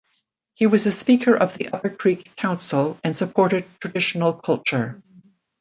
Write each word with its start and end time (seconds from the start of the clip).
He 0.55 0.65
was 0.65 0.87
a 0.87 0.91
Speaker 0.91 1.37
of 1.37 1.55
the 1.59 1.69
Upper 1.69 1.91
Creek 1.91 2.35
Council 2.35 2.97
and 3.03 3.15
supported 3.15 3.67
traditional 3.79 4.33
culture. 4.33 4.99